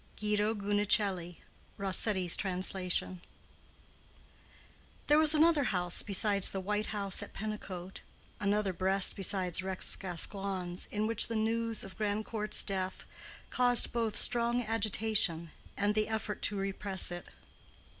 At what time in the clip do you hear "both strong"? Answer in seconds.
13.93-14.63